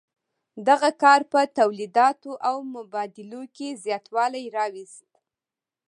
دغه 0.67 0.89
کار 1.03 1.21
په 1.31 1.39
تولیداتو 1.57 2.31
او 2.49 2.55
مبادلو 2.75 3.43
کې 3.55 3.79
زیاتوالی 3.83 4.45
راوست. 4.55 5.05